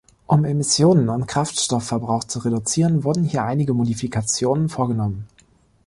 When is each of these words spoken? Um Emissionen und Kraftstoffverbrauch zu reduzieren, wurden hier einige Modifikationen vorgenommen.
Um 0.25 0.45
Emissionen 0.45 1.09
und 1.09 1.27
Kraftstoffverbrauch 1.27 2.23
zu 2.23 2.39
reduzieren, 2.39 3.03
wurden 3.03 3.23
hier 3.23 3.43
einige 3.43 3.75
Modifikationen 3.75 4.67
vorgenommen. 4.67 5.27